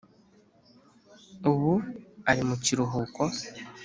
[1.49, 1.73] Ubu
[2.29, 3.23] ari mu kiruhuko